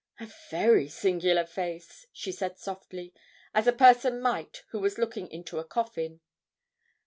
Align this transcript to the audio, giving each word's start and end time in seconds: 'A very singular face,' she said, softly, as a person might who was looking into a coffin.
'A 0.19 0.31
very 0.49 0.87
singular 0.89 1.45
face,' 1.45 2.07
she 2.11 2.31
said, 2.31 2.57
softly, 2.57 3.13
as 3.53 3.67
a 3.67 3.71
person 3.71 4.19
might 4.19 4.63
who 4.69 4.79
was 4.79 4.97
looking 4.97 5.27
into 5.29 5.59
a 5.59 5.63
coffin. 5.63 6.21